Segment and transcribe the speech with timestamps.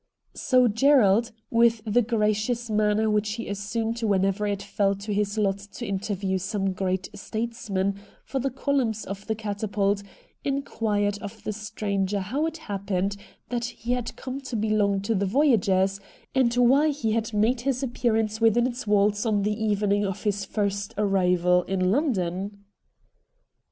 [0.33, 5.59] So Gerald, with the gracious manner which he assumed whenever it fell to his lot
[5.73, 10.01] to interview some great statesman for the columns of the' Catapult,'
[10.43, 13.15] inquired of the stranger how it happened
[13.49, 15.99] that he had come to belong to the Voyagers,
[16.33, 20.45] and why he had made his appearance within its walls on the evening of his
[20.45, 22.63] first arrival in London.